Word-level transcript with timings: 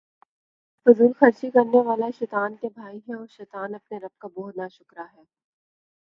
فضول 0.85 1.11
خرچی 1.13 1.49
کرنے 1.51 1.81
والے 1.85 2.09
شیطان 2.19 2.55
کے 2.55 2.67
بھائی 2.75 2.97
ہیں، 2.99 3.15
اور 3.15 3.27
شیطان 3.29 3.75
اپنے 3.75 3.97
رب 3.97 4.17
کا 4.19 4.27
بہت 4.35 4.57
ناشکرا 4.57 5.05
ہے 5.13 5.23